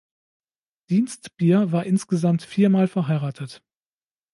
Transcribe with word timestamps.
Dienstbier 0.89 1.71
war 1.71 1.85
insgesamt 1.85 2.41
vier 2.41 2.71
Mal 2.71 2.87
verheiratet. 2.87 3.61